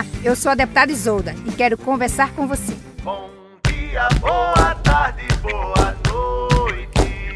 [0.00, 2.74] Olá, eu sou a deputada Isolda e quero conversar com você.
[3.02, 3.28] Bom
[3.66, 7.28] dia, boa tarde, boa noite.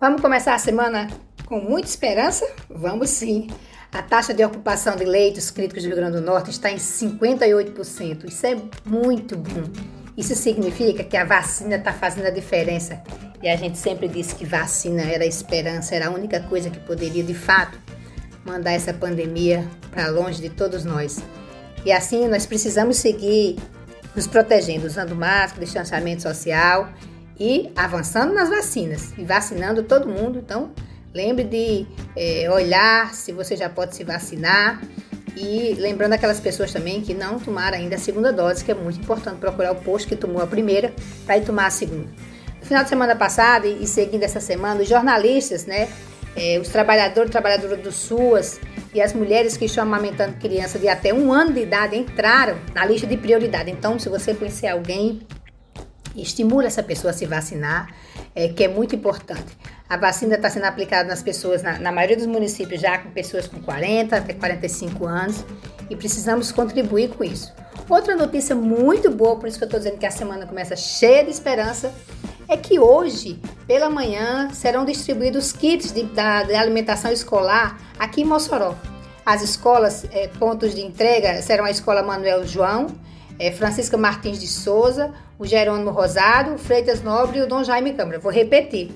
[0.00, 1.06] Vamos começar a semana
[1.46, 2.44] com muita esperança?
[2.68, 3.46] Vamos sim.
[3.92, 8.24] A taxa de ocupação de leitos críticos do Rio Grande do Norte está em 58%.
[8.24, 9.70] Isso é muito bom.
[10.16, 13.00] Isso significa que a vacina está fazendo a diferença.
[13.40, 16.80] E a gente sempre disse que vacina era a esperança, era a única coisa que
[16.80, 17.78] poderia de fato
[18.48, 21.18] mandar essa pandemia para longe de todos nós.
[21.84, 23.56] E assim nós precisamos seguir
[24.14, 26.92] nos protegendo, usando máscara, distanciamento social
[27.38, 30.38] e avançando nas vacinas e vacinando todo mundo.
[30.38, 30.72] Então,
[31.14, 31.86] lembre de
[32.16, 34.80] é, olhar se você já pode se vacinar
[35.36, 38.98] e lembrando aquelas pessoas também que não tomaram ainda a segunda dose, que é muito
[38.98, 40.92] importante procurar o posto que tomou a primeira
[41.24, 42.08] para ir tomar a segunda.
[42.60, 45.88] No final de semana passada e seguindo essa semana, os jornalistas, né,
[46.38, 48.60] é, os trabalhadores e trabalhadoras do SUAS
[48.94, 52.86] e as mulheres que estão amamentando criança de até um ano de idade entraram na
[52.86, 53.70] lista de prioridade.
[53.70, 55.26] Então, se você conhecer alguém,
[56.16, 57.92] estimula essa pessoa a se vacinar,
[58.34, 59.58] é, que é muito importante.
[59.88, 63.48] A vacina está sendo aplicada nas pessoas, na, na, maioria dos municípios, já com pessoas
[63.48, 65.44] com 40 até 45 anos,
[65.90, 67.52] e precisamos contribuir com isso.
[67.88, 71.24] Outra notícia muito boa, por isso que eu estou dizendo que a semana começa cheia
[71.24, 71.92] de esperança,
[72.48, 78.24] é que hoje, pela manhã, serão distribuídos kits de, da, de alimentação escolar aqui em
[78.24, 78.74] Mossoró.
[79.24, 82.86] As escolas, é, pontos de entrega, serão a Escola Manuel João,
[83.38, 88.18] é, Francisca Martins de Souza, o Jerônimo Rosado, Freitas Nobre e o Dom Jaime Câmara.
[88.18, 88.90] Vou repetir.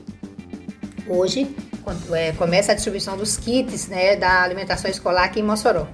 [1.06, 1.54] Hoje
[2.12, 5.86] é, começa a distribuição dos kits né, da alimentação escolar aqui em Mossoró.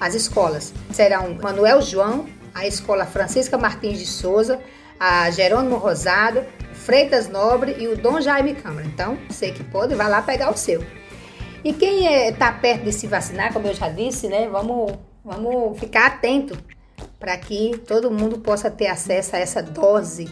[0.00, 4.60] As escolas serão Manuel João, a Escola Francisca Martins de Souza,
[4.98, 6.44] a Jerônimo Rosado,
[6.84, 8.86] Freitas Nobre e o Dom Jaime Câmara.
[8.86, 10.84] Então, você que pode, vai lá pegar o seu.
[11.64, 14.46] E quem está é, perto de se vacinar, como eu já disse, né?
[14.48, 14.92] Vamos,
[15.24, 16.56] vamos ficar atento
[17.18, 20.28] para que todo mundo possa ter acesso a essa dose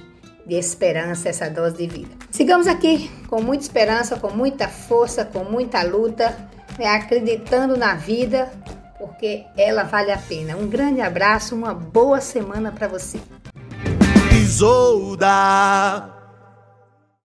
[0.47, 2.11] de esperança, essa dose de vida.
[2.31, 6.37] Sigamos aqui com muita esperança, com muita força, com muita luta,
[6.79, 8.53] né, acreditando na vida,
[8.99, 10.55] porque ela vale a pena.
[10.57, 13.19] Um grande abraço, uma boa semana para você.
[14.35, 16.22] Isolda.